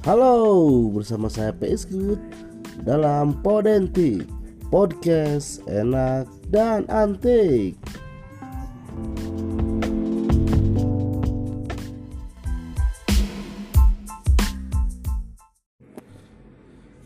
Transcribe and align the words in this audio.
Halo, 0.00 0.88
bersama 0.88 1.28
saya 1.28 1.52
PS 1.52 1.84
Good 1.84 2.16
dalam 2.88 3.36
Podenti 3.44 4.24
Podcast 4.72 5.60
enak 5.68 6.24
dan 6.48 6.88
antik. 6.88 7.76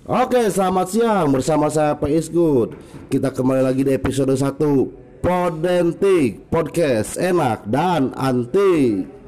Oke, 0.07 0.47
selamat 0.47 0.87
siang 0.87 1.35
bersama 1.35 1.67
saya 1.67 1.99
PS 1.99 2.31
Good. 2.31 2.79
Kita 3.11 3.35
kembali 3.35 3.75
lagi 3.75 3.83
di 3.83 3.91
episode 3.91 4.39
1 4.39 5.19
Podentik 5.19 6.47
Podcast 6.47 7.19
enak 7.19 7.67
dan 7.67 8.15
antik. 8.15 9.24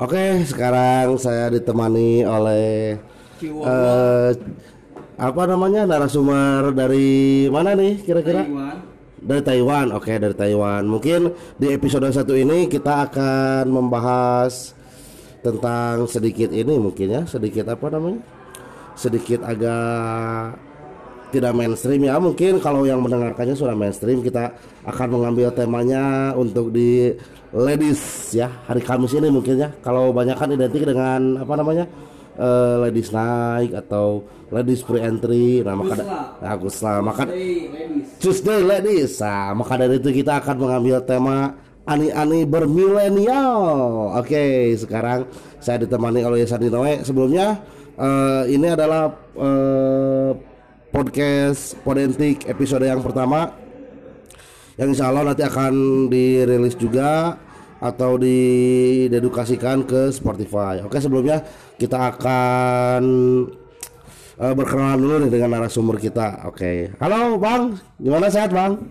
Oke, 0.00 0.48
sekarang 0.48 1.20
saya 1.20 1.52
ditemani 1.52 2.24
oleh 2.24 2.96
eh, 3.44 4.30
apa 5.20 5.42
namanya 5.44 5.84
narasumber 5.84 6.72
dari 6.72 7.44
mana 7.52 7.76
nih 7.76 8.00
kira-kira? 8.00 8.48
Dari 9.20 9.42
Taiwan. 9.44 9.92
Oke, 9.92 10.16
dari 10.16 10.32
Taiwan. 10.32 10.88
Mungkin 10.88 11.36
di 11.60 11.68
episode 11.76 12.08
satu 12.08 12.32
ini 12.32 12.64
kita 12.72 13.12
akan 13.12 13.68
membahas 13.68 14.72
tentang 15.44 16.08
sedikit 16.08 16.48
ini 16.48 16.80
mungkin 16.80 17.20
ya, 17.20 17.22
sedikit 17.28 17.68
apa 17.68 17.92
namanya? 17.92 18.24
Sedikit 18.96 19.44
agak 19.44 20.56
tidak 21.30 21.54
mainstream. 21.54 22.02
Ya 22.04 22.18
mungkin 22.18 22.58
kalau 22.58 22.84
yang 22.84 23.00
mendengarkannya 23.00 23.54
sudah 23.54 23.72
mainstream 23.78 24.20
kita 24.20 24.52
akan 24.84 25.08
mengambil 25.14 25.54
temanya 25.54 26.34
untuk 26.34 26.74
di 26.74 27.14
ladies 27.54 28.30
ya. 28.34 28.50
Hari 28.66 28.82
Kamis 28.82 29.14
ini 29.14 29.30
mungkin 29.30 29.58
ya. 29.58 29.70
Kalau 29.82 30.10
banyak 30.10 30.36
kan 30.36 30.50
identik 30.50 30.82
dengan 30.86 31.42
apa 31.42 31.54
namanya 31.54 31.86
eh, 32.38 32.74
ladies 32.86 33.10
night 33.10 33.74
atau 33.74 34.26
ladies 34.50 34.82
pre 34.82 35.02
entry. 35.02 35.62
Nah 35.62 35.74
maka 35.78 35.94
nah, 36.42 36.54
Gusla. 36.58 37.02
Maka 37.02 37.30
Tuesday 38.18 38.60
ladies. 38.62 39.18
Nah, 39.22 39.54
maka 39.54 39.78
dari 39.78 39.98
itu 39.98 40.10
kita 40.10 40.42
akan 40.42 40.56
mengambil 40.58 41.02
tema 41.02 41.54
ani-ani 41.86 42.46
bermilenial. 42.46 44.14
Oke 44.18 44.74
sekarang 44.78 45.26
saya 45.58 45.82
ditemani 45.86 46.22
oleh 46.26 46.46
Sandi 46.46 46.70
Noe. 46.70 47.02
Sebelumnya 47.02 47.58
eh, 47.98 48.42
ini 48.50 48.66
adalah 48.70 49.10
eh, 49.38 50.49
podcast 51.00 51.80
Podentik 51.80 52.44
episode 52.44 52.84
yang 52.84 53.00
pertama 53.00 53.56
yang 54.76 54.92
insya 54.92 55.08
Allah 55.08 55.32
nanti 55.32 55.40
akan 55.40 55.72
dirilis 56.12 56.76
juga 56.76 57.40
atau 57.80 58.20
didedukasikan 58.20 59.88
ke 59.88 60.12
Spotify. 60.12 60.84
Oke 60.84 61.00
sebelumnya 61.00 61.40
kita 61.80 61.96
akan 62.12 63.02
uh, 64.36 64.52
berkenalan 64.52 65.00
dulu 65.00 65.14
nih 65.24 65.32
dengan 65.32 65.56
narasumber 65.56 65.96
kita. 65.96 66.44
Oke, 66.44 66.92
halo 67.00 67.40
Bang, 67.40 67.80
gimana 67.96 68.28
sehat 68.28 68.52
Bang? 68.52 68.84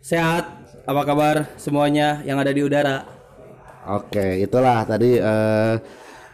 Sehat, 0.00 0.48
apa 0.88 1.02
kabar 1.04 1.44
semuanya 1.60 2.24
yang 2.24 2.40
ada 2.40 2.56
di 2.56 2.64
udara? 2.64 3.04
Oke, 3.84 4.48
itulah 4.48 4.88
tadi 4.88 5.20
uh, 5.20 5.76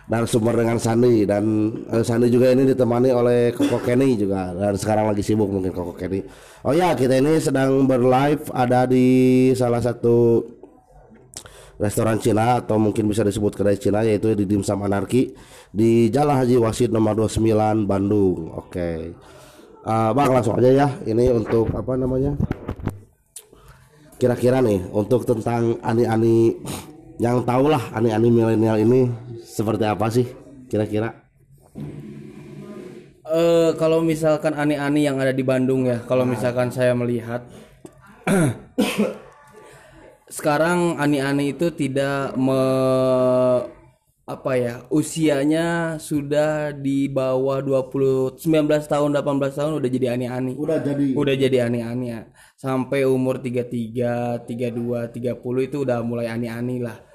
narasumber 0.06 0.54
dengan 0.54 0.78
Sandi 0.78 1.26
dan 1.26 1.44
uh, 1.90 2.02
Sandi 2.06 2.30
juga 2.30 2.54
ini 2.54 2.62
ditemani 2.62 3.10
oleh 3.10 3.50
Koko 3.50 3.82
Kenny 3.82 4.14
juga 4.14 4.54
dan 4.54 4.78
sekarang 4.78 5.10
lagi 5.10 5.22
sibuk 5.26 5.50
mungkin 5.50 5.74
Koko 5.74 5.94
Kenny. 5.98 6.22
Oh 6.62 6.70
ya, 6.70 6.94
kita 6.94 7.18
ini 7.18 7.42
sedang 7.42 7.86
berlive 7.90 8.46
ada 8.54 8.86
di 8.86 9.50
salah 9.58 9.82
satu 9.82 10.46
restoran 11.76 12.16
Cina 12.22 12.62
atau 12.62 12.80
mungkin 12.80 13.04
bisa 13.10 13.26
disebut 13.26 13.52
kedai 13.58 13.76
Cina 13.76 14.00
yaitu 14.06 14.32
di 14.32 14.48
Dimsum 14.48 14.80
Anarki 14.80 15.34
di 15.74 16.08
Jalan 16.08 16.40
Haji 16.40 16.56
Wasid 16.62 16.90
nomor 16.94 17.18
29 17.18 17.84
Bandung. 17.84 18.54
Oke. 18.56 19.12
Uh, 19.86 20.10
bang 20.14 20.30
langsung 20.34 20.58
aja 20.58 20.70
ya. 20.70 20.88
Ini 21.06 21.34
untuk 21.34 21.70
apa 21.74 21.94
namanya? 21.94 22.34
Kira-kira 24.16 24.64
nih 24.64 24.86
untuk 24.90 25.28
tentang 25.28 25.76
ani-ani 25.84 26.56
yang 27.20 27.44
tahulah 27.44 27.92
ani-ani 27.92 28.28
milenial 28.32 28.80
ini 28.80 29.08
seperti 29.56 29.84
apa 29.88 30.06
sih 30.12 30.28
kira-kira? 30.68 31.16
Eh 33.24 33.70
kalau 33.80 34.04
misalkan 34.04 34.52
ani-ani 34.52 35.08
yang 35.08 35.16
ada 35.16 35.32
di 35.32 35.40
Bandung 35.40 35.88
ya, 35.88 36.04
kalau 36.04 36.28
misalkan 36.28 36.68
saya 36.68 36.92
melihat 36.92 37.48
sekarang 40.36 41.00
ani-ani 41.00 41.56
itu 41.56 41.72
tidak 41.72 42.36
me 42.36 42.60
apa 44.26 44.58
ya 44.58 44.74
usianya 44.90 45.96
sudah 46.02 46.74
di 46.74 47.06
bawah 47.06 47.62
20 47.62 48.34
19 48.42 48.42
tahun 48.90 49.10
18 49.14 49.54
tahun 49.56 49.72
udah 49.78 49.90
jadi 49.90 50.06
ani-ani. 50.18 50.52
Udah 50.58 50.78
jadi. 50.82 51.06
Udah 51.14 51.34
jadi 51.38 51.58
ani-ani 51.70 52.06
ya. 52.12 52.20
Sampai 52.58 53.06
umur 53.06 53.38
33 53.38 54.44
32 54.44 55.14
30 55.16 55.66
itu 55.70 55.76
udah 55.86 56.02
mulai 56.02 56.26
ani-ani 56.26 56.82
lah 56.82 57.05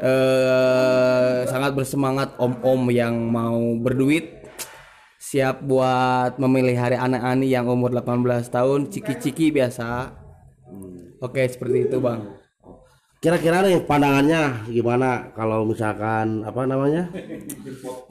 eh 0.00 1.46
sangat 1.46 1.76
bersemangat 1.76 2.34
om-om 2.40 2.90
yang 2.90 3.14
mau 3.30 3.78
berduit 3.78 4.44
siap 5.18 5.66
buat 5.66 6.38
memelihara 6.38 6.94
anak-ani 7.00 7.50
yang 7.50 7.66
umur 7.66 7.90
18 7.90 8.46
tahun 8.54 8.86
ciki-ciki 8.86 9.50
biasa. 9.50 10.14
Oke 11.18 11.42
seperti 11.50 11.90
itu 11.90 11.98
bang. 11.98 12.22
Kira-kira 13.18 13.64
nih 13.64 13.80
pandangannya 13.88 14.68
gimana 14.68 15.32
kalau 15.32 15.64
misalkan 15.64 16.44
apa 16.44 16.68
namanya? 16.68 17.08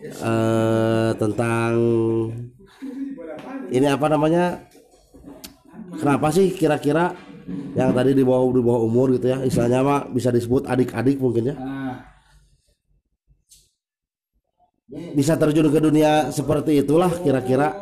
Eh 0.04 1.10
tentang 1.22 1.72
ini 3.70 3.88
apa 3.88 4.10
namanya? 4.10 4.66
Kenapa 5.94 6.34
sih 6.34 6.50
kira-kira 6.58 7.14
yang 7.76 7.92
tadi 7.92 8.12
di 8.16 8.24
bawah 8.24 8.48
di 8.54 8.62
bawah 8.64 8.82
umur 8.88 9.16
gitu 9.16 9.28
ya. 9.32 9.38
Istilahnya 9.44 9.80
mah 9.84 10.02
bisa 10.12 10.30
disebut 10.30 10.68
adik-adik 10.68 11.18
mungkin 11.20 11.54
ya. 11.54 11.56
Bisa 15.18 15.40
terjun 15.40 15.74
ke 15.74 15.80
dunia 15.82 16.30
seperti 16.30 16.82
itulah 16.82 17.10
kira-kira. 17.22 17.74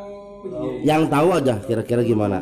Yang 0.81 1.13
tahu 1.13 1.27
aja 1.37 1.55
kira-kira 1.61 2.01
gimana. 2.01 2.41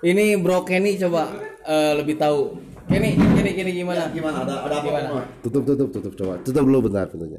Ini 0.00 0.40
bro 0.40 0.64
Kenny 0.64 0.96
coba 0.96 1.30
eh, 1.68 1.92
lebih 1.94 2.16
tahu. 2.16 2.56
Kenny 2.90 3.14
Kenny 3.14 3.52
Kenny 3.54 3.72
gimana? 3.76 4.10
Gimana? 4.10 4.42
Ada 4.42 4.54
ada 4.66 4.76
apa? 4.80 4.86
Gimana? 4.88 5.08
tutup 5.44 5.62
tutup 5.62 5.88
tutup 5.94 6.12
coba. 6.18 6.34
Tutup 6.42 6.64
dulu 6.66 6.90
bentar 6.90 7.06
tentunya 7.06 7.38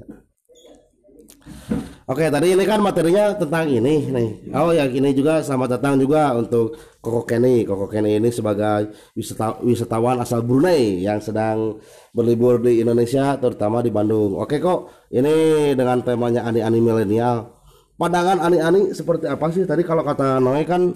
Oke 2.11 2.27
tadi 2.27 2.51
ini 2.51 2.67
kan 2.67 2.83
materinya 2.83 3.31
tentang 3.39 3.71
ini 3.71 4.11
nih. 4.11 4.51
Oh 4.51 4.75
ya 4.75 4.83
ini 4.83 5.15
juga 5.15 5.39
selamat 5.39 5.79
datang 5.79 5.95
juga 5.95 6.35
untuk 6.35 6.75
Koko 6.99 7.23
Kenny. 7.23 7.63
Koko 7.63 7.87
Kenny 7.87 8.19
ini 8.19 8.27
sebagai 8.27 8.91
wisata- 9.15 9.63
wisatawan 9.63 10.19
asal 10.19 10.43
Brunei 10.43 10.99
Yang 10.99 11.31
sedang 11.31 11.79
berlibur 12.11 12.59
di 12.59 12.83
Indonesia 12.83 13.39
terutama 13.39 13.79
di 13.79 13.95
Bandung. 13.95 14.35
Oke 14.35 14.59
kok 14.59 15.07
ini 15.07 15.71
dengan 15.71 16.03
temanya 16.03 16.43
ani-ani 16.43 16.83
milenial. 16.83 17.47
Pandangan 17.95 18.43
ani-ani 18.43 18.91
seperti 18.91 19.31
apa 19.31 19.47
sih? 19.55 19.63
Tadi 19.63 19.87
kalau 19.87 20.03
kata 20.03 20.43
Noe 20.43 20.67
kan 20.67 20.91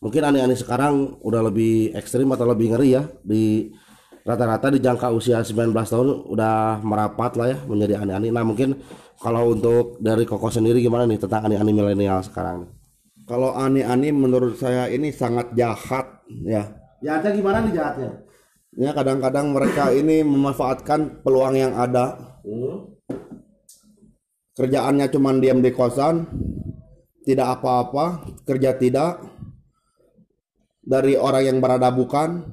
mungkin 0.00 0.22
ani-ani 0.24 0.56
sekarang 0.56 1.20
udah 1.20 1.44
lebih 1.44 1.92
ekstrim 1.92 2.32
atau 2.32 2.48
lebih 2.48 2.72
ngeri 2.72 2.88
ya. 2.96 3.04
Di 3.20 3.68
rata-rata 4.24 4.72
di 4.72 4.80
jangka 4.80 5.12
usia 5.12 5.44
19 5.44 5.76
tahun 5.76 6.08
udah 6.32 6.80
merapat 6.80 7.36
lah 7.36 7.46
ya 7.52 7.58
menjadi 7.68 8.00
ani-ani. 8.00 8.32
Nah 8.32 8.40
mungkin 8.40 8.80
kalau 9.20 9.54
untuk 9.54 9.98
dari 10.02 10.26
Koko 10.26 10.50
sendiri 10.50 10.82
gimana 10.82 11.06
nih 11.06 11.20
tentang 11.20 11.46
ani-ani 11.46 11.72
milenial 11.72 12.20
sekarang? 12.24 12.70
Kalau 13.24 13.56
ani-ani 13.56 14.12
menurut 14.12 14.60
saya 14.60 14.90
ini 14.92 15.08
sangat 15.08 15.54
jahat 15.56 16.24
ya. 16.44 16.68
Jahatnya 17.00 17.30
gimana 17.32 17.58
nih 17.64 17.72
jahatnya? 17.72 18.10
Ya 18.74 18.90
kadang-kadang 18.90 19.54
mereka 19.54 19.94
ini 19.94 20.26
memanfaatkan 20.26 21.22
peluang 21.22 21.54
yang 21.54 21.72
ada. 21.78 22.18
Kerjaannya 24.54 25.06
cuma 25.10 25.34
diam 25.38 25.62
di 25.62 25.70
kosan, 25.70 26.26
tidak 27.22 27.58
apa-apa, 27.60 28.28
kerja 28.42 28.74
tidak. 28.74 29.22
Dari 30.84 31.16
orang 31.16 31.42
yang 31.48 31.58
berada 31.64 31.88
bukan, 31.88 32.44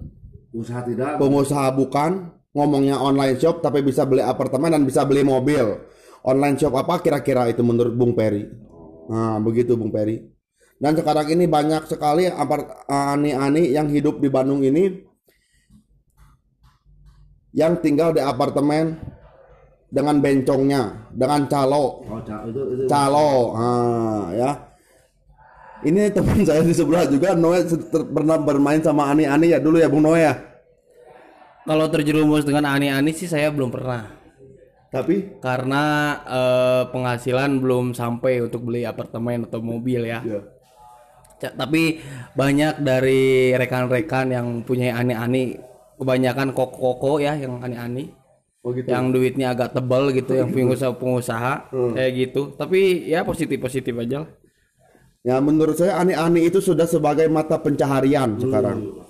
Usaha 0.56 0.80
tidak. 0.88 1.20
pengusaha 1.20 1.68
bukan, 1.76 2.32
ngomongnya 2.56 2.96
online 3.00 3.36
shop 3.36 3.60
tapi 3.60 3.84
bisa 3.84 4.08
beli 4.08 4.24
apartemen 4.24 4.72
dan 4.72 4.84
bisa 4.88 5.04
beli 5.04 5.24
mobil. 5.28 5.84
Online 6.22 6.54
shop 6.54 6.78
apa 6.78 7.02
kira-kira 7.02 7.50
itu 7.50 7.66
menurut 7.66 7.94
Bung 7.94 8.14
Peri? 8.14 8.46
Nah, 9.10 9.42
begitu 9.42 9.74
Bung 9.74 9.90
Peri. 9.90 10.22
Dan 10.78 10.98
sekarang 10.98 11.30
ini 11.30 11.46
banyak 11.46 11.86
sekali 11.86 12.26
apart- 12.26 12.86
ani-ani 12.86 13.70
yang 13.70 13.86
hidup 13.86 14.18
di 14.18 14.30
Bandung 14.30 14.62
ini 14.62 15.02
yang 17.54 17.78
tinggal 17.78 18.16
di 18.16 18.22
apartemen 18.24 18.98
dengan 19.92 20.24
bencongnya, 20.24 21.12
dengan 21.12 21.46
calo, 21.46 22.08
Oh, 22.08 22.18
itu 22.24 22.62
itu. 22.74 22.84
calo, 22.88 23.52
ah, 23.54 24.32
ya. 24.32 24.52
Ini 25.82 26.14
teman 26.14 26.42
saya 26.48 26.62
di 26.62 26.72
sebelah 26.72 27.10
juga 27.10 27.34
Noe 27.34 27.66
pernah 27.92 28.38
bermain 28.38 28.80
sama 28.80 29.10
ani-ani 29.10 29.52
ya 29.52 29.60
dulu 29.60 29.82
ya 29.82 29.90
Bung 29.90 30.06
Noe 30.06 30.22
ya. 30.22 30.38
Kalau 31.66 31.86
terjerumus 31.90 32.46
dengan 32.46 32.70
ani-ani 32.70 33.12
sih 33.12 33.26
saya 33.26 33.50
belum 33.50 33.70
pernah. 33.70 34.21
Tapi 34.92 35.40
karena 35.40 35.84
eh, 36.28 36.84
penghasilan 36.92 37.64
belum 37.64 37.96
sampai 37.96 38.44
untuk 38.44 38.68
beli 38.68 38.84
apartemen 38.84 39.48
atau 39.48 39.64
mobil 39.64 40.04
ya. 40.04 40.20
Ca- 41.40 41.56
Tapi 41.56 42.04
banyak 42.36 42.84
dari 42.84 43.56
rekan-rekan 43.56 44.30
yang 44.30 44.48
punya 44.62 44.94
aneh-aneh, 44.94 45.58
kebanyakan 45.98 46.52
koko-koko 46.52 47.24
ya 47.24 47.40
yang 47.40 47.64
aneh-aneh. 47.64 48.12
Oh 48.62 48.70
gitu. 48.76 48.94
Yang 48.94 49.06
duitnya 49.16 49.58
agak 49.58 49.74
tebal 49.74 50.14
gitu, 50.14 50.38
yang 50.38 50.54
pengusaha-pengusaha 50.54 51.54
kayak 51.98 52.12
gitu. 52.14 52.42
Tapi 52.54 53.10
ya 53.10 53.26
positif-positif 53.26 53.96
aja 53.96 54.28
lah. 54.28 54.30
Ya 55.22 55.38
menurut 55.42 55.78
saya 55.78 55.98
aneh-aneh 55.98 56.50
itu 56.50 56.60
sudah 56.62 56.86
sebagai 56.86 57.26
mata 57.32 57.58
pencaharian 57.58 58.38
sekarang. 58.38 59.01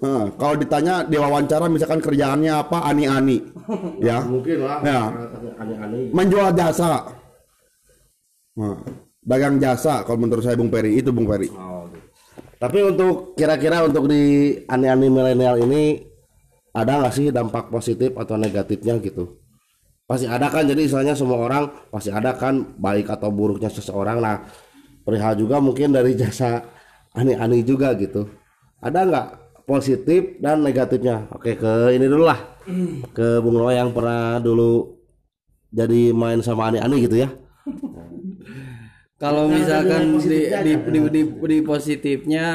Hah, 0.00 0.32
kalau 0.40 0.56
ditanya 0.56 1.04
di 1.04 1.20
wawancara 1.20 1.68
misalkan 1.68 2.00
kerjaannya 2.00 2.52
apa 2.56 2.88
ani-ani 2.88 3.36
ya 4.08 4.24
Mungkin 4.24 4.64
lah. 4.64 4.80
Ya. 4.80 5.02
Aneh-aneh. 5.60 6.08
menjual 6.16 6.56
jasa 6.56 7.04
nah, 8.56 8.80
dagang 9.20 9.60
jasa 9.60 10.00
kalau 10.08 10.24
menurut 10.24 10.40
saya 10.40 10.56
Bung 10.56 10.72
Peri 10.72 10.96
itu 10.96 11.12
Bung 11.12 11.28
Peri 11.28 11.52
Oh, 11.52 11.84
gitu. 11.92 12.00
Tapi 12.60 12.78
untuk 12.84 13.32
kira-kira 13.40 13.88
untuk 13.88 14.04
di 14.04 14.52
aneh-aneh 14.68 15.08
milenial 15.08 15.56
ini 15.64 15.96
ada 16.76 17.00
nggak 17.00 17.14
sih 17.16 17.32
dampak 17.32 17.72
positif 17.72 18.12
atau 18.20 18.36
negatifnya 18.36 19.00
gitu? 19.00 19.40
Pasti 20.04 20.28
ada 20.28 20.52
kan. 20.52 20.68
Jadi 20.68 20.84
istilahnya 20.84 21.16
semua 21.16 21.40
orang 21.40 21.72
pasti 21.88 22.12
ada 22.12 22.36
kan 22.36 22.76
baik 22.76 23.08
atau 23.08 23.32
buruknya 23.32 23.72
seseorang. 23.72 24.20
Nah, 24.20 24.44
perihal 25.08 25.40
juga 25.40 25.56
mungkin 25.56 25.88
dari 25.88 26.12
jasa 26.12 26.60
aneh-aneh 27.16 27.64
juga 27.64 27.96
gitu. 27.96 28.28
Ada 28.84 29.08
nggak 29.08 29.26
positif 29.70 30.42
dan 30.42 30.66
negatifnya? 30.66 31.30
Oke 31.30 31.54
ke 31.54 31.94
ini 31.94 32.10
dulu 32.10 32.26
lah. 32.26 32.58
Ke 33.14 33.38
Bung 33.38 33.54
Noah 33.54 33.78
yang 33.78 33.94
pernah 33.94 34.42
dulu 34.42 34.98
jadi 35.70 36.10
main 36.10 36.42
sama 36.42 36.74
aneh-aneh 36.74 37.06
gitu 37.06 37.22
ya. 37.22 37.30
Kalau 39.22 39.52
Nah, 39.52 39.60
misalkan 39.60 40.16
di, 40.16 40.48
di, 40.48 40.72
di, 40.80 40.98
di, 41.12 41.22
di 41.28 41.58
positifnya 41.60 42.46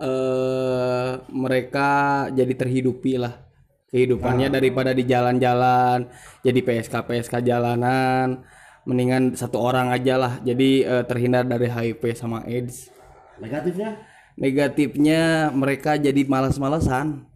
eh 0.00 1.10
mereka 1.28 1.90
jadi 2.32 2.48
terhidupi 2.48 3.20
lah 3.20 3.44
kehidupannya 3.92 4.48
Ah. 4.48 4.54
daripada 4.56 4.90
di 4.96 5.04
jalan-jalan 5.04 6.08
jadi 6.40 6.58
PSK 6.64 6.94
PSK 7.04 7.44
jalanan 7.44 8.40
mendingan 8.88 9.36
satu 9.36 9.60
orang 9.60 9.92
aja 9.92 10.16
lah 10.16 10.32
jadi 10.40 10.70
eh, 10.82 11.04
terhindar 11.04 11.44
dari 11.44 11.68
HIV 11.68 12.02
sama 12.16 12.40
AIDS 12.48 12.88
Negatifnya? 13.36 14.00
Negatifnya 14.34 15.52
mereka 15.54 15.94
jadi 15.98 16.26
malas-malesan 16.26 17.34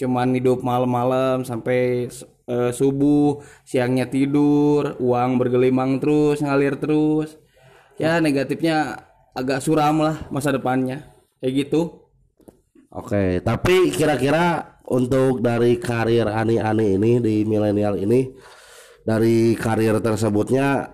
cuman 0.00 0.32
hidup 0.32 0.64
malam-malam 0.64 1.44
sampai 1.44 2.08
eh, 2.48 2.72
subuh 2.72 3.44
siangnya 3.68 4.08
tidur 4.08 4.96
uang 4.96 5.36
bergelimang 5.36 6.00
terus 6.00 6.40
ngalir 6.40 6.80
terus. 6.80 7.36
Ya 8.00 8.16
negatifnya 8.16 9.04
agak 9.36 9.60
suram 9.60 10.00
lah 10.00 10.24
masa 10.32 10.56
depannya. 10.56 11.04
Kayak 11.44 11.68
gitu. 11.68 12.08
Oke, 12.90 13.44
tapi 13.44 13.92
kira-kira 13.92 14.76
untuk 14.88 15.44
dari 15.44 15.76
karir 15.78 16.26
ani-ani 16.26 16.96
ini 16.96 17.12
di 17.22 17.34
milenial 17.46 18.00
ini 18.00 18.26
dari 19.04 19.54
karir 19.54 20.02
tersebutnya 20.02 20.90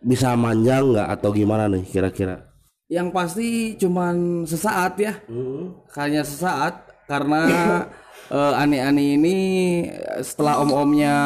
bisa 0.00 0.32
manjang 0.38 0.94
nggak 0.94 1.08
atau 1.20 1.30
gimana 1.34 1.68
nih 1.68 1.84
kira-kira? 1.84 2.51
Yang 2.92 3.08
pasti 3.08 3.72
cuman 3.80 4.44
sesaat 4.44 5.00
ya. 5.00 5.16
Hanya 5.96 6.20
sesaat 6.28 6.92
karena 7.08 7.42
eh, 8.36 8.52
aneh-aneh 8.60 9.16
ini 9.16 9.36
setelah 10.20 10.60
om-omnya 10.60 11.16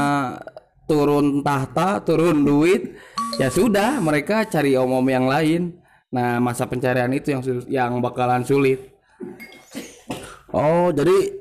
turun 0.86 1.42
tahta 1.42 1.98
turun 2.06 2.46
duit 2.46 2.94
ya 3.42 3.50
sudah 3.50 3.98
mereka 3.98 4.46
cari 4.46 4.78
om-om 4.78 5.06
yang 5.10 5.26
lain. 5.26 5.74
Nah 6.14 6.38
masa 6.38 6.70
pencarian 6.70 7.10
itu 7.10 7.34
yang 7.34 7.42
yang 7.66 7.92
bakalan 7.98 8.46
sulit. 8.46 8.94
Oh, 10.54 10.94
jadi 10.94 11.34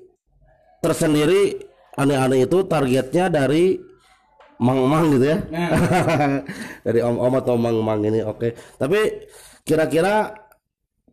tersendiri 0.81 1.61
aneh-aneh 1.93 2.49
itu 2.49 2.65
targetnya 2.65 3.29
dari 3.29 3.77
mang-mang 4.57 5.13
gitu 5.15 5.37
ya? 5.37 5.39
dari 6.85 6.99
om-om 7.05 7.33
atau 7.39 7.55
mang-mang 7.55 8.01
ini, 8.03 8.25
oke. 8.25 8.55
Tapi 8.75 9.29
kira-kira 9.65 10.31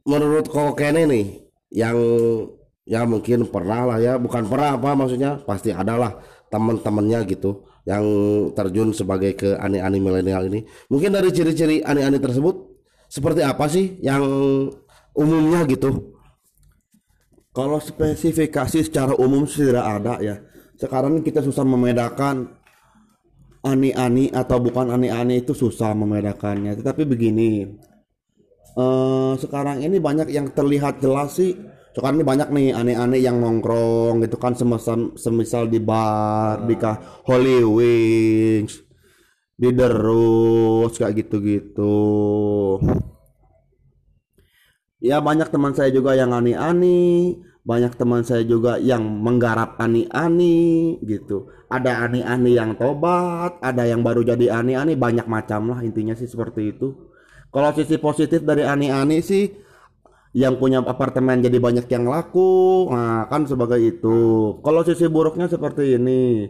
menurut 0.04 0.46
Koko 0.46 0.76
Kene 0.76 1.08
nih 1.08 1.26
yang 1.72 1.96
ya 2.84 3.08
mungkin 3.08 3.48
pernah 3.48 3.88
lah 3.88 3.98
ya, 3.98 4.20
bukan 4.20 4.44
pernah 4.46 4.76
apa 4.76 4.92
maksudnya, 4.92 5.40
pasti 5.42 5.72
ada 5.72 5.96
lah 5.96 6.12
teman-temannya 6.52 7.24
gitu 7.32 7.64
yang 7.88 8.04
terjun 8.52 8.92
sebagai 8.92 9.34
ke 9.34 9.56
aneh-aneh 9.56 9.98
milenial 9.98 10.46
ini. 10.46 10.68
Mungkin 10.92 11.10
dari 11.10 11.32
ciri-ciri 11.32 11.80
aneh-aneh 11.82 12.20
tersebut 12.20 12.78
seperti 13.08 13.40
apa 13.40 13.66
sih 13.66 13.98
yang 14.04 14.22
umumnya 15.16 15.64
gitu? 15.66 16.12
Kalau 17.52 17.80
spesifikasi 17.80 18.84
secara 18.84 19.12
umum 19.16 19.44
tidak 19.44 19.84
ada 19.84 20.16
ya. 20.20 20.36
Sekarang 20.76 21.20
kita 21.20 21.44
susah 21.44 21.68
membedakan 21.68 22.48
ani-ani 23.60 24.32
atau 24.32 24.56
bukan 24.58 24.88
ani-ani 24.88 25.44
itu 25.44 25.52
susah 25.52 25.92
membedakannya. 25.92 26.80
Tetapi 26.80 27.04
begini, 27.04 27.76
eh 28.72 29.32
sekarang 29.36 29.84
ini 29.84 30.00
banyak 30.00 30.28
yang 30.32 30.48
terlihat 30.52 31.04
jelas 31.04 31.36
sih. 31.36 31.52
Sekarang 31.92 32.16
ini 32.16 32.24
banyak 32.24 32.48
nih 32.48 32.68
ani-ani 32.72 33.20
yang 33.20 33.36
nongkrong 33.36 34.24
gitu 34.24 34.40
kan 34.40 34.56
semisal, 34.56 35.12
semisal 35.12 35.68
di 35.68 35.76
bar, 35.76 36.64
di 36.64 36.72
kah 36.80 36.96
Holy 37.28 37.60
Wings, 37.60 38.80
di 39.52 39.68
The 39.76 39.88
Rose 39.92 40.96
kayak 40.96 41.20
gitu-gitu. 41.20 42.00
Ya 45.04 45.20
banyak 45.20 45.52
teman 45.52 45.76
saya 45.76 45.92
juga 45.92 46.16
yang 46.16 46.32
ani-ani, 46.32 47.36
banyak 47.60 47.92
teman 48.00 48.24
saya 48.24 48.40
juga 48.40 48.80
yang 48.80 49.04
menggarap 49.04 49.76
ani-ani 49.76 50.96
gitu. 51.04 51.52
Ada 51.68 52.08
ani-ani 52.08 52.56
yang 52.56 52.80
tobat, 52.80 53.60
ada 53.60 53.84
yang 53.84 54.00
baru 54.00 54.24
jadi 54.24 54.64
ani-ani, 54.64 54.96
banyak 54.96 55.28
macam 55.28 55.76
lah 55.76 55.84
intinya 55.84 56.16
sih 56.16 56.30
seperti 56.30 56.72
itu. 56.72 57.11
Kalau 57.52 57.70
sisi 57.76 58.00
positif 58.00 58.40
dari 58.42 58.64
ani-ani 58.64 59.20
sih 59.20 59.52
yang 60.32 60.56
punya 60.56 60.80
apartemen 60.80 61.44
jadi 61.44 61.60
banyak 61.60 61.84
yang 61.92 62.08
laku, 62.08 62.88
nah 62.88 63.28
kan 63.28 63.44
sebagai 63.44 63.76
itu. 63.76 64.56
Kalau 64.64 64.80
sisi 64.88 65.04
buruknya 65.12 65.46
seperti 65.52 66.00
ini. 66.00 66.48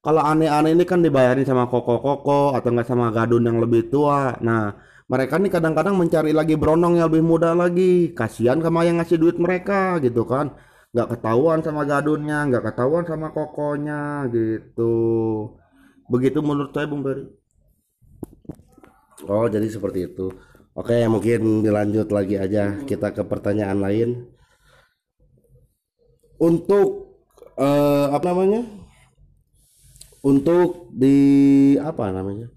Kalau 0.00 0.24
aneh-aneh 0.24 0.72
ini 0.74 0.84
kan 0.88 1.04
dibayarin 1.04 1.44
sama 1.44 1.68
koko-koko 1.68 2.56
atau 2.56 2.68
enggak 2.72 2.88
sama 2.88 3.12
gadun 3.12 3.44
yang 3.44 3.60
lebih 3.60 3.92
tua. 3.92 4.32
Nah, 4.40 4.74
mereka 5.06 5.36
nih 5.36 5.52
kadang-kadang 5.52 5.94
mencari 5.94 6.32
lagi 6.32 6.56
berondong 6.56 6.96
yang 6.98 7.12
lebih 7.12 7.22
muda 7.22 7.52
lagi. 7.52 8.10
Kasihan 8.16 8.58
sama 8.64 8.88
yang 8.88 8.96
ngasih 8.98 9.20
duit 9.20 9.36
mereka 9.36 10.00
gitu 10.00 10.24
kan. 10.24 10.56
Nggak 10.90 11.08
ketahuan 11.14 11.60
sama 11.62 11.84
gadunnya, 11.86 12.48
nggak 12.48 12.64
ketahuan 12.72 13.04
sama 13.06 13.28
kokonya 13.30 14.26
gitu. 14.32 14.94
Begitu 16.10 16.38
menurut 16.42 16.72
saya 16.74 16.88
Bung 16.90 17.04
Beri. 17.06 17.39
Oh, 19.28 19.44
jadi 19.50 19.66
seperti 19.68 20.08
itu. 20.08 20.32
Oke, 20.72 20.96
mungkin 21.10 21.66
dilanjut 21.66 22.08
lagi 22.14 22.38
aja 22.38 22.78
kita 22.86 23.12
ke 23.12 23.26
pertanyaan 23.26 23.82
lain. 23.82 24.08
Untuk 26.40 27.20
eh, 27.58 28.06
apa 28.08 28.24
namanya? 28.32 28.62
Untuk 30.24 30.88
di 30.94 31.74
apa 31.76 32.08
namanya? 32.14 32.48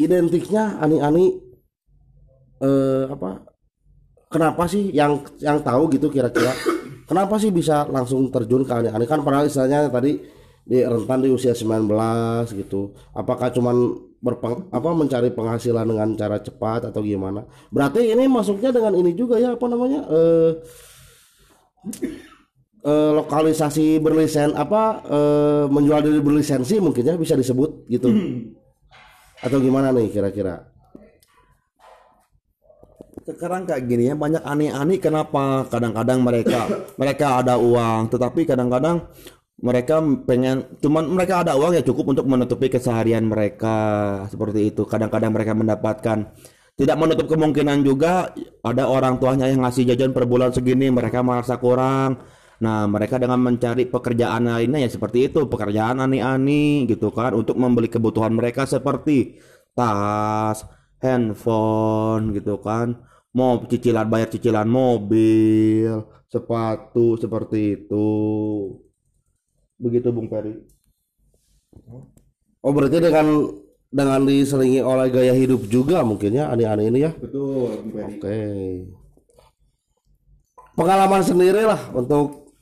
Identiknya 0.00 0.80
ani-ani 0.80 1.36
eh, 2.64 3.04
apa? 3.10 3.44
Kenapa 4.32 4.64
sih 4.64 4.88
yang 4.94 5.20
yang 5.42 5.60
tahu 5.60 5.92
gitu 5.92 6.08
kira-kira? 6.08 6.56
Kenapa 7.04 7.36
sih 7.36 7.52
bisa 7.52 7.84
langsung 7.92 8.32
terjun 8.32 8.64
ke 8.64 8.72
ani-ani? 8.72 9.04
Kan 9.04 9.20
pernah 9.20 9.44
istilahnya 9.44 9.92
tadi 9.92 10.16
di 10.62 10.78
rentan 10.82 11.20
di 11.22 11.28
usia 11.30 11.52
19 11.52 11.90
gitu. 12.54 12.94
Apakah 13.12 13.50
cuman 13.50 13.76
berpeng, 14.22 14.70
apa 14.70 14.88
mencari 14.94 15.34
penghasilan 15.34 15.82
dengan 15.82 16.14
cara 16.14 16.38
cepat 16.38 16.94
atau 16.94 17.02
gimana? 17.02 17.42
Berarti 17.74 18.14
ini 18.14 18.30
masuknya 18.30 18.70
dengan 18.70 18.94
ini 18.94 19.10
juga 19.18 19.42
ya 19.42 19.58
apa 19.58 19.66
namanya? 19.66 20.00
eh 20.06 20.50
eh, 22.82 23.10
lokalisasi 23.14 23.98
berlisen 23.98 24.54
apa 24.54 25.02
eh, 25.06 25.64
menjual 25.66 26.00
diri 26.02 26.20
berlisensi 26.22 26.78
mungkin 26.78 27.02
ya 27.02 27.18
bisa 27.18 27.34
disebut 27.34 27.90
gitu. 27.90 28.10
Atau 29.44 29.58
gimana 29.58 29.90
nih 29.90 30.14
kira-kira? 30.14 30.70
Sekarang 33.22 33.66
kayak 33.66 33.86
gini 33.86 34.10
ya 34.10 34.14
banyak 34.18 34.42
aneh-aneh 34.42 34.98
kenapa 34.98 35.66
kadang-kadang 35.70 36.26
mereka 36.26 36.66
mereka 36.98 37.38
ada 37.38 37.54
uang 37.54 38.10
tetapi 38.10 38.42
kadang-kadang 38.42 39.06
mereka 39.62 40.02
pengen 40.26 40.66
cuman 40.82 41.06
mereka 41.06 41.46
ada 41.46 41.54
uang 41.54 41.78
ya 41.78 41.82
cukup 41.86 42.18
untuk 42.18 42.26
menutupi 42.26 42.66
keseharian 42.66 43.22
mereka 43.24 43.76
seperti 44.26 44.74
itu 44.74 44.82
kadang-kadang 44.84 45.30
mereka 45.30 45.54
mendapatkan 45.54 46.34
tidak 46.74 46.96
menutup 46.98 47.30
kemungkinan 47.30 47.86
juga 47.86 48.34
ada 48.66 48.90
orang 48.90 49.22
tuanya 49.22 49.46
yang 49.46 49.62
ngasih 49.62 49.86
jajan 49.94 50.10
per 50.10 50.26
bulan 50.26 50.50
segini 50.50 50.90
mereka 50.90 51.22
merasa 51.22 51.56
kurang 51.62 52.18
Nah, 52.62 52.86
mereka 52.86 53.18
dengan 53.18 53.42
mencari 53.42 53.90
pekerjaan 53.90 54.46
lainnya 54.46 54.86
ya 54.86 54.90
seperti 54.94 55.26
itu, 55.26 55.50
pekerjaan 55.50 55.98
ani-ani 55.98 56.86
gitu 56.86 57.10
kan 57.10 57.34
untuk 57.34 57.58
membeli 57.58 57.90
kebutuhan 57.90 58.30
mereka 58.38 58.62
seperti 58.70 59.42
tas, 59.74 60.62
handphone 61.02 62.30
gitu 62.38 62.62
kan, 62.62 63.02
mau 63.34 63.58
cicilan 63.66 64.06
bayar 64.06 64.30
cicilan 64.30 64.68
mobil, 64.70 66.06
sepatu 66.30 67.18
seperti 67.18 67.82
itu. 67.82 68.06
Begitu 69.82 70.14
Bung 70.14 70.30
Peri. 70.30 70.54
Oh 72.62 72.70
berarti 72.70 73.02
dengan 73.02 73.50
dengan 73.90 74.22
diselingi 74.22 74.78
oleh 74.78 75.10
gaya 75.10 75.34
hidup 75.34 75.66
juga 75.66 76.06
mungkin 76.06 76.38
ya 76.38 76.54
aneh-aneh 76.54 76.86
ini 76.86 76.98
ya. 77.02 77.10
Betul, 77.18 77.82
Bung 77.82 77.92
Peri. 77.92 78.14
Oke. 78.14 78.40
Pengalaman 80.72 81.20
sendiri 81.20 81.66
lah 81.66 81.90
untuk 81.92 82.54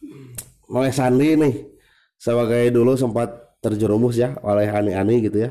Noe 0.73 0.91
Sandi 0.91 1.39
nih 1.39 1.55
sebagai 2.19 2.73
dulu 2.75 2.99
sempat 2.99 3.61
terjerumus 3.61 4.17
ya 4.19 4.35
oleh 4.43 4.67
ani-ani 4.67 5.29
gitu 5.29 5.47
ya. 5.47 5.51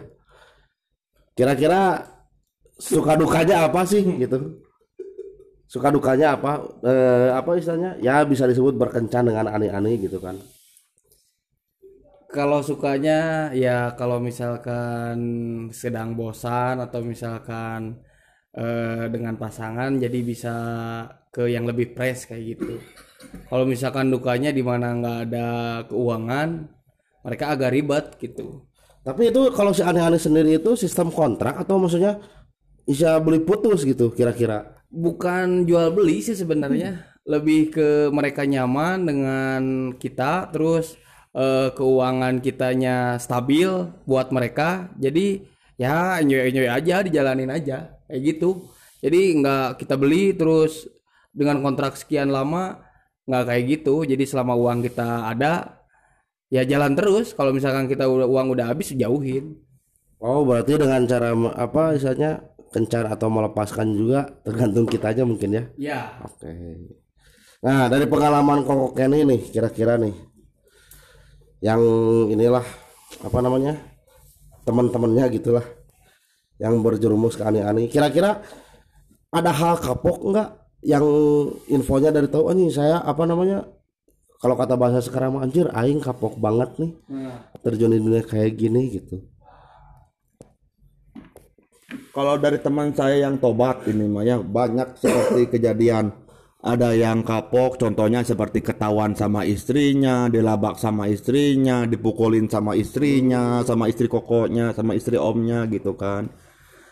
Kira-kira 1.37 2.03
suka 2.75 3.15
dukanya 3.15 3.69
apa 3.69 3.87
sih 3.87 4.03
gitu? 4.03 4.59
Suka 5.69 5.93
dukanya 5.93 6.33
apa? 6.35 6.65
Eh, 6.81 7.29
apa 7.31 7.55
istilahnya? 7.55 7.95
Ya 8.01 8.25
bisa 8.25 8.49
disebut 8.49 8.75
berkencan 8.75 9.29
dengan 9.29 9.47
ani-ani 9.53 10.01
gitu 10.01 10.17
kan. 10.19 10.35
Kalau 12.29 12.61
sukanya 12.61 13.49
ya 13.57 13.97
kalau 13.97 14.21
misalkan 14.21 15.17
sedang 15.73 16.13
bosan 16.13 16.77
atau 16.77 17.01
misalkan 17.01 18.05
eh, 18.53 19.09
dengan 19.09 19.33
pasangan 19.33 19.97
jadi 19.97 20.19
bisa 20.21 20.55
ke 21.33 21.49
yang 21.49 21.65
lebih 21.65 21.97
fresh 21.97 22.29
kayak 22.29 22.43
gitu. 22.53 22.77
Kalau 23.49 23.65
misalkan 23.65 24.13
dukanya 24.13 24.53
di 24.53 24.61
mana 24.61 24.93
nggak 24.93 25.19
ada 25.29 25.47
keuangan, 25.89 26.69
mereka 27.25 27.45
agak 27.49 27.73
ribet 27.73 28.05
gitu. 28.21 28.69
Tapi 29.01 29.33
itu 29.33 29.49
kalau 29.49 29.73
si 29.73 29.81
aneh-aneh 29.81 30.21
sendiri 30.21 30.61
itu 30.61 30.77
sistem 30.77 31.09
kontrak 31.09 31.57
atau 31.57 31.81
maksudnya 31.81 32.21
bisa 32.85 33.17
beli 33.21 33.41
putus 33.41 33.89
gitu 33.89 34.13
kira-kira? 34.13 34.85
Bukan 34.89 35.65
jual 35.65 35.93
beli 35.93 36.21
sih 36.21 36.37
sebenarnya, 36.37 37.17
lebih 37.25 37.73
ke 37.73 37.87
mereka 38.13 38.45
nyaman 38.45 39.05
dengan 39.05 39.61
kita, 39.97 40.49
terus 40.53 40.97
eh, 41.35 41.69
keuangan 41.73 42.41
kitanya 42.41 43.17
stabil 43.21 43.69
buat 44.05 44.33
mereka. 44.33 44.93
Jadi 44.97 45.45
ya 45.79 46.19
enjoy 46.19 46.49
enjoy 46.51 46.67
aja, 46.67 47.01
dijalanin 47.05 47.51
aja 47.51 47.93
kayak 48.09 48.21
gitu. 48.25 48.69
Jadi 48.99 49.39
nggak 49.39 49.79
kita 49.79 49.95
beli 49.95 50.35
terus 50.35 50.89
dengan 51.31 51.63
kontrak 51.63 51.95
sekian 51.95 52.33
lama 52.33 52.83
nggak 53.29 53.43
kayak 53.45 53.63
gitu. 53.79 54.03
Jadi 54.03 54.23
selama 54.25 54.57
uang 54.57 54.83
kita 54.89 55.29
ada 55.29 55.79
ya 56.51 56.65
jalan 56.65 56.97
terus. 56.97 57.37
Kalau 57.37 57.53
misalkan 57.53 57.85
kita 57.85 58.09
udah 58.09 58.27
uang 58.27 58.57
udah 58.57 58.65
habis 58.73 58.91
jauhin. 58.91 59.55
Oh 60.19 60.43
berarti 60.43 60.75
dengan 60.75 61.07
cara 61.07 61.31
apa 61.55 61.95
istilahnya 61.95 62.43
kencan 62.69 63.07
atau 63.07 63.27
melepaskan 63.31 63.87
juga 63.95 64.27
tergantung 64.43 64.83
kitanya 64.83 65.23
mungkin 65.23 65.49
ya. 65.55 65.63
Ya. 65.79 66.01
Oke. 66.27 66.51
Nah 67.63 67.87
dari 67.87 68.03
pengalaman 68.03 68.67
Koko 68.67 68.91
Kenny 68.91 69.23
nih 69.23 69.47
kira-kira 69.47 69.95
nih 69.95 70.11
yang 71.59 71.81
inilah 72.31 72.63
apa 73.19 73.39
namanya 73.43 73.75
teman-temannya 74.63 75.25
gitulah 75.35 75.65
yang 76.59 76.79
berjerumus 76.83 77.39
ke 77.39 77.43
aneh-aneh. 77.43 77.87
Kira-kira 77.87 78.43
ada 79.31 79.51
hal 79.51 79.79
kapok 79.79 80.31
nggak 80.31 80.49
yang 80.83 81.03
infonya 81.67 82.11
dari 82.11 82.31
tahu 82.31 82.51
anjing 82.51 82.71
saya 82.71 83.03
apa 83.03 83.27
namanya 83.27 83.67
kalau 84.39 84.55
kata 84.55 84.79
bahasa 84.79 85.03
sekarang 85.03 85.35
mah 85.35 85.43
anjir 85.43 85.67
aing 85.75 85.99
kapok 85.99 86.39
banget 86.39 86.71
nih 86.79 86.91
terjun 87.59 87.91
di 87.91 87.99
dunia 87.99 88.23
kayak 88.23 88.55
gini 88.55 88.95
gitu. 88.95 89.19
Kalau 92.15 92.39
dari 92.39 92.59
teman 92.59 92.95
saya 92.95 93.27
yang 93.27 93.35
tobat 93.39 93.83
ini 93.87 94.07
mah 94.07 94.23
ya 94.23 94.39
banyak 94.39 94.95
seperti 94.95 95.59
kejadian. 95.59 96.28
Ada 96.59 96.91
yang 96.91 97.23
kapok, 97.23 97.79
contohnya 97.79 98.19
seperti 98.19 98.59
ketahuan 98.59 99.15
sama 99.15 99.47
istrinya, 99.47 100.27
dilabak 100.27 100.75
sama 100.75 101.07
istrinya, 101.07 101.87
dipukulin 101.87 102.51
sama 102.51 102.75
istrinya, 102.75 103.63
sama 103.63 103.87
istri 103.87 104.11
kokonya, 104.11 104.75
sama 104.75 104.91
istri 104.91 105.15
omnya 105.15 105.63
gitu 105.71 105.95
kan. 105.95 106.27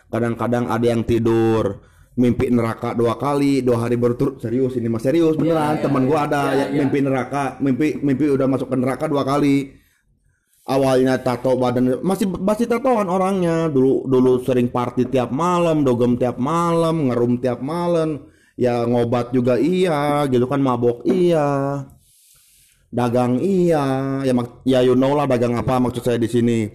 Kadang-kadang 0.08 0.72
ada 0.72 0.88
yang 0.88 1.04
tidur 1.04 1.84
mimpi 2.16 2.48
neraka 2.48 2.96
dua 2.96 3.20
kali, 3.20 3.60
dua 3.60 3.84
hari 3.84 4.00
berturut 4.00 4.40
serius 4.40 4.72
ini 4.80 4.88
mah 4.88 5.04
serius 5.04 5.36
beneran. 5.36 5.84
Temen 5.84 6.08
gua 6.08 6.24
ada 6.24 6.56
yang 6.56 6.88
mimpi 6.88 7.04
neraka, 7.04 7.60
mimpi 7.60 8.00
mimpi 8.00 8.24
udah 8.24 8.48
masuk 8.48 8.72
ke 8.72 8.76
neraka 8.80 9.04
dua 9.04 9.20
kali 9.20 9.68
awalnya 10.68 11.16
tato 11.24 11.56
badan 11.56 12.04
masih 12.04 12.28
masih 12.28 12.68
tatoan 12.68 13.08
orangnya 13.08 13.72
dulu 13.72 14.04
dulu 14.04 14.44
sering 14.44 14.68
party 14.68 15.08
tiap 15.08 15.32
malam 15.32 15.80
dogem 15.80 16.20
tiap 16.20 16.36
malam 16.36 17.08
ngerum 17.08 17.40
tiap 17.40 17.64
malam 17.64 18.28
ya 18.58 18.82
ngobat 18.82 19.30
juga 19.30 19.54
iya 19.62 20.26
gitu 20.26 20.50
kan 20.50 20.58
mabok 20.58 21.06
iya 21.06 21.86
dagang 22.88 23.40
iya. 23.40 23.84
Ya 24.24 24.32
mak- 24.32 24.64
ya 24.64 24.80
you 24.84 24.96
know 24.96 25.12
lah 25.12 25.28
dagang 25.28 25.56
apa 25.56 25.76
maksud 25.80 26.02
saya 26.04 26.18
di 26.20 26.28
sini. 26.28 26.68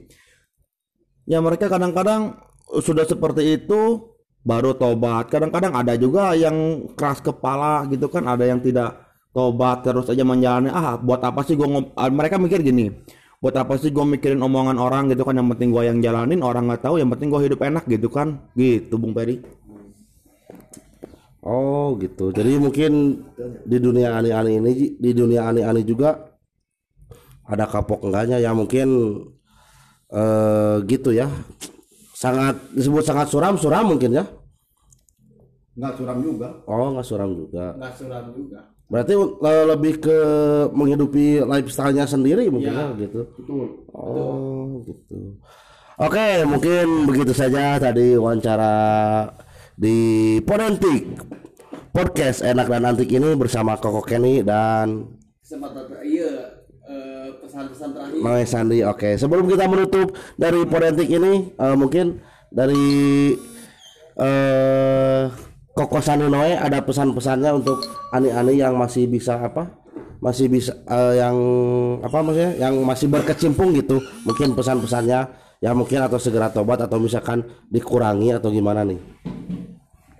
Ya 1.25 1.39
mereka 1.39 1.71
kadang-kadang 1.71 2.37
sudah 2.83 3.05
seperti 3.07 3.57
itu 3.61 4.13
baru 4.43 4.75
tobat. 4.75 5.31
Kadang-kadang 5.31 5.73
ada 5.73 5.95
juga 5.95 6.35
yang 6.35 6.87
keras 6.93 7.23
kepala 7.23 7.87
gitu 7.89 8.11
kan 8.11 8.27
ada 8.27 8.43
yang 8.45 8.59
tidak 8.61 8.93
tobat 9.33 9.81
terus 9.81 10.09
aja 10.11 10.21
menjalani. 10.21 10.69
Ah 10.69 10.99
buat 10.99 11.21
apa 11.23 11.41
sih 11.47 11.57
ngom- 11.57 11.95
ah, 11.97 12.09
mereka 12.11 12.37
mikir 12.37 12.61
gini 12.61 12.93
buat 13.43 13.59
apa 13.59 13.75
sih 13.75 13.91
gue 13.91 14.07
mikirin 14.07 14.39
omongan 14.39 14.79
orang 14.79 15.11
gitu 15.11 15.27
kan 15.27 15.35
yang 15.35 15.51
penting 15.51 15.75
gue 15.75 15.83
yang 15.83 15.99
jalanin 15.99 16.39
orang 16.39 16.63
nggak 16.63 16.87
tahu 16.87 16.95
yang 16.95 17.11
penting 17.11 17.27
gue 17.27 17.41
hidup 17.43 17.59
enak 17.59 17.83
gitu 17.91 18.07
kan. 18.07 18.39
Gitu 18.55 18.95
bung 18.95 19.11
Peri 19.11 19.43
Oh 21.43 21.99
gitu. 21.99 22.31
Jadi 22.31 22.55
mungkin 22.55 23.19
di 23.67 23.77
dunia 23.77 24.15
aneh-aneh 24.15 24.63
ini 24.63 24.95
di 24.95 25.11
dunia 25.11 25.51
aneh-aneh 25.51 25.83
juga 25.83 26.31
ada 27.43 27.67
kapok 27.67 28.07
enggaknya 28.07 28.39
ya 28.39 28.55
mungkin 28.55 28.87
eh 30.07 30.79
gitu 30.87 31.11
ya. 31.11 31.27
Sangat 32.15 32.55
disebut 32.71 33.03
sangat 33.03 33.27
suram 33.27 33.59
suram 33.59 33.91
mungkin 33.91 34.15
ya. 34.15 34.23
Nggak 35.75 35.99
suram 35.99 36.17
juga. 36.23 36.63
Oh 36.63 36.95
nggak 36.95 37.03
suram 37.03 37.35
juga. 37.35 37.75
Nggak 37.75 37.93
suram 37.99 38.25
juga. 38.31 38.59
Berarti 38.87 39.13
lebih 39.43 39.93
ke 39.99 40.17
menghidupi 40.71 41.41
lifestyle-nya 41.43 42.05
sendiri 42.05 42.45
mungkin 42.47 42.71
ya, 42.71 42.93
gitu. 42.95 43.25
Oh 43.91 44.79
gitu. 44.85 45.41
Oke 45.99 46.47
mungkin 46.47 47.09
begitu 47.09 47.33
saja 47.35 47.81
tadi 47.81 48.13
wawancara 48.15 48.73
di 49.73 49.97
Ponentik 50.45 51.17
podcast 51.93 52.45
enak 52.45 52.69
dan 52.69 52.85
antik 52.85 53.09
ini 53.09 53.33
bersama 53.33 53.77
Koko 53.77 54.05
Kenny 54.05 54.45
dan 54.45 55.09
Kesempatan 55.43 55.89
iya 56.05 56.61
eh, 56.87 57.27
pesan-pesan 57.43 57.89
terakhir. 57.91 58.21
Noe 58.23 58.43
Sandi. 58.47 58.79
Oke, 58.87 59.19
sebelum 59.19 59.45
kita 59.45 59.67
menutup 59.67 60.15
dari 60.39 60.63
Ponentik 60.63 61.09
ini, 61.11 61.51
eh, 61.51 61.75
mungkin 61.75 62.23
dari 62.47 62.85
eh 64.17 65.23
Koko 65.73 65.99
Sandi 65.99 66.29
Noe 66.29 66.53
ada 66.53 66.79
pesan-pesannya 66.85 67.51
untuk 67.59 67.81
ani-ani 68.13 68.61
yang 68.61 68.77
masih 68.77 69.09
bisa 69.09 69.41
apa? 69.41 69.73
Masih 70.23 70.47
bisa 70.47 70.79
eh, 70.87 71.19
yang 71.19 71.35
apa 71.99 72.17
maksudnya? 72.23 72.55
Yang 72.55 72.73
masih 72.87 73.07
berkecimpung 73.11 73.75
gitu. 73.75 73.99
Mungkin 74.23 74.55
pesan-pesannya 74.55 75.19
ya 75.59 75.71
mungkin 75.75 76.03
atau 76.03 76.19
segera 76.21 76.51
tobat 76.51 76.79
atau 76.83 76.99
misalkan 77.01 77.43
dikurangi 77.67 78.31
atau 78.37 78.47
gimana 78.47 78.87
nih? 78.87 79.32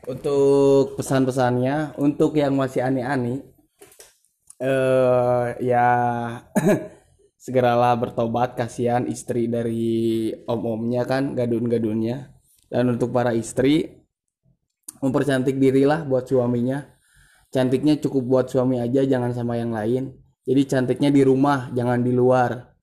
Untuk 0.04 1.00
pesan-pesannya, 1.00 1.96
untuk 1.96 2.36
yang 2.36 2.60
masih 2.60 2.84
aneh-aneh, 2.84 3.40
eh 4.60 5.48
ya 5.64 5.88
segeralah 7.44 7.96
bertobat. 7.96 8.60
Kasihan 8.60 9.08
istri 9.08 9.48
dari 9.48 10.28
om-omnya 10.44 11.08
kan, 11.08 11.32
gadun-gadunnya. 11.40 12.36
Dan 12.68 12.92
untuk 12.92 13.16
para 13.16 13.32
istri, 13.32 14.04
mempercantik 15.00 15.56
dirilah 15.56 16.04
buat 16.04 16.28
suaminya. 16.28 16.84
Cantiknya 17.48 17.96
cukup 18.04 18.24
buat 18.28 18.46
suami 18.52 18.84
aja, 18.84 19.08
jangan 19.08 19.32
sama 19.32 19.56
yang 19.56 19.72
lain. 19.72 20.20
Jadi 20.44 20.62
cantiknya 20.68 21.16
di 21.16 21.24
rumah, 21.24 21.72
jangan 21.72 22.04
di 22.04 22.12
luar. 22.12 22.76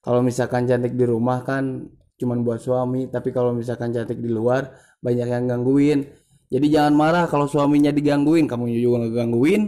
Kalau 0.00 0.24
misalkan 0.24 0.64
cantik 0.64 0.96
di 0.96 1.04
rumah 1.04 1.44
kan 1.44 1.84
cuman 2.16 2.40
buat 2.40 2.64
suami, 2.64 3.12
tapi 3.12 3.28
kalau 3.28 3.52
misalkan 3.52 3.92
cantik 3.92 4.16
di 4.16 4.32
luar 4.32 4.72
banyak 5.04 5.28
yang 5.28 5.44
gangguin. 5.44 6.06
Jadi 6.46 6.66
jangan 6.70 6.94
marah 6.94 7.24
kalau 7.26 7.50
suaminya 7.50 7.90
digangguin, 7.90 8.46
kamu 8.46 8.70
juga 8.78 9.06
ngegangguin 9.06 9.62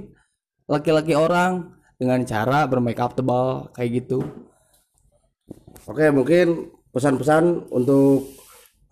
laki-laki 0.68 1.16
orang 1.16 1.74
dengan 1.98 2.22
cara 2.22 2.68
bermake 2.70 3.02
up 3.02 3.16
tebal 3.18 3.72
kayak 3.74 4.04
gitu. 4.04 4.22
Oke, 5.88 6.12
mungkin 6.14 6.70
pesan-pesan 6.92 7.72
untuk 7.72 8.30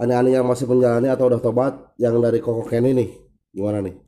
ani-ani 0.00 0.34
yang 0.34 0.48
masih 0.48 0.66
menjalani 0.66 1.12
atau 1.12 1.28
udah 1.30 1.40
tobat 1.40 1.94
yang 2.00 2.18
dari 2.18 2.42
Koko 2.42 2.66
Kenny 2.66 2.96
nih. 2.96 3.10
Gimana 3.52 3.84
nih? 3.84 4.06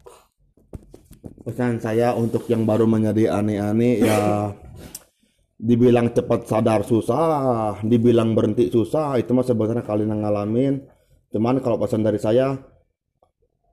pesan 1.48 1.80
saya 1.80 2.12
untuk 2.12 2.44
yang 2.52 2.68
baru 2.68 2.84
menjadi 2.84 3.32
ani-ani 3.32 4.04
ya 4.04 4.52
dibilang 5.56 6.12
cepat 6.12 6.44
sadar 6.44 6.84
susah, 6.84 7.80
dibilang 7.80 8.36
berhenti 8.36 8.68
susah, 8.68 9.16
itu 9.16 9.32
mah 9.32 9.48
sebenarnya 9.48 9.80
kalian 9.80 10.12
yang 10.12 10.20
ngalamin. 10.28 10.74
Cuman 11.32 11.64
kalau 11.64 11.80
pesan 11.80 12.04
dari 12.04 12.20
saya 12.20 12.52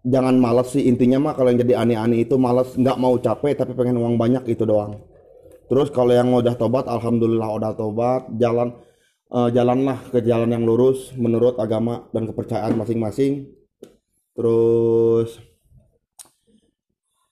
jangan 0.06 0.38
malas 0.38 0.70
sih 0.72 0.86
intinya 0.86 1.18
mah 1.18 1.34
kalau 1.34 1.50
yang 1.50 1.66
jadi 1.66 1.82
ani-ani 1.82 2.22
itu 2.24 2.38
malas 2.38 2.78
nggak 2.78 2.98
mau 3.02 3.18
capek 3.18 3.58
tapi 3.58 3.74
pengen 3.74 3.98
uang 3.98 4.16
banyak 4.22 4.46
itu 4.46 4.64
doang. 4.64 5.02
Terus 5.66 5.90
kalau 5.90 6.14
yang 6.14 6.30
udah 6.30 6.54
tobat 6.54 6.86
alhamdulillah 6.86 7.50
udah 7.58 7.72
tobat, 7.74 8.30
jalan 8.38 8.78
eh, 9.34 9.50
jalanlah 9.50 9.98
ke 10.14 10.22
jalan 10.22 10.54
yang 10.54 10.64
lurus 10.64 11.10
menurut 11.18 11.58
agama 11.58 12.06
dan 12.14 12.30
kepercayaan 12.30 12.78
masing-masing. 12.78 13.50
Terus 14.38 15.42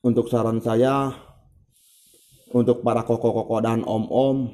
untuk 0.02 0.28
saran 0.28 0.60
saya 0.60 1.14
untuk 2.54 2.86
para 2.86 3.02
koko-koko 3.02 3.58
dan 3.66 3.82
om-om 3.88 4.52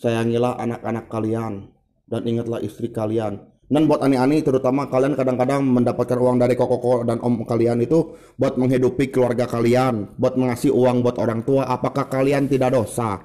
sayangilah 0.00 0.56
anak-anak 0.56 1.06
kalian 1.12 1.68
dan 2.08 2.22
ingatlah 2.24 2.58
istri 2.64 2.88
kalian 2.88 3.51
dan 3.72 3.88
buat 3.88 4.04
ani-ani 4.04 4.44
terutama 4.44 4.84
kalian 4.92 5.16
kadang-kadang 5.16 5.64
mendapatkan 5.64 6.20
uang 6.20 6.36
dari 6.36 6.52
koko 6.52 7.08
dan 7.08 7.16
om 7.24 7.40
kalian 7.48 7.80
itu 7.80 8.12
buat 8.36 8.60
menghidupi 8.60 9.08
keluarga 9.08 9.48
kalian 9.48 10.12
buat 10.20 10.36
mengasih 10.36 10.76
uang 10.76 11.00
buat 11.00 11.16
orang 11.16 11.40
tua 11.40 11.64
apakah 11.64 12.12
kalian 12.12 12.52
tidak 12.52 12.76
dosa 12.76 13.24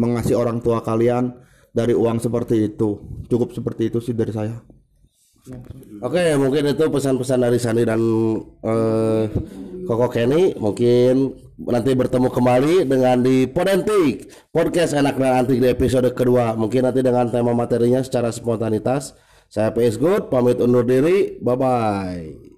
mengasih 0.00 0.40
orang 0.40 0.64
tua 0.64 0.80
kalian 0.80 1.36
dari 1.76 1.92
uang 1.92 2.24
seperti 2.24 2.72
itu 2.72 2.96
cukup 3.28 3.52
seperti 3.52 3.92
itu 3.92 4.00
sih 4.00 4.16
dari 4.16 4.32
saya 4.32 4.64
Oke, 6.06 6.38
mungkin 6.38 6.70
itu 6.70 6.86
pesan-pesan 6.86 7.42
dari 7.42 7.58
Sandi 7.58 7.82
dan 7.82 7.98
eh, 8.62 9.26
Koko 9.82 10.06
Kenny. 10.06 10.54
Mungkin 10.54 11.34
nanti 11.66 11.98
bertemu 11.98 12.30
kembali 12.30 12.86
dengan 12.86 13.18
di 13.18 13.50
Podentik 13.50 14.30
Podcast 14.54 14.94
Enak 14.94 15.18
dan 15.18 15.42
Antik 15.42 15.58
di 15.58 15.66
episode 15.66 16.14
kedua. 16.14 16.54
Mungkin 16.54 16.86
nanti 16.86 17.02
dengan 17.02 17.26
tema 17.26 17.50
materinya 17.58 17.98
secara 18.06 18.30
spontanitas. 18.30 19.18
Saya 19.52 19.68
PS 19.76 20.00
Good, 20.00 20.32
pamit 20.32 20.56
undur 20.64 20.80
diri. 20.80 21.36
Bye 21.44 21.56
bye. 21.60 22.51